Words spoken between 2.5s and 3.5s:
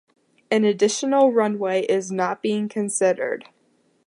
considered.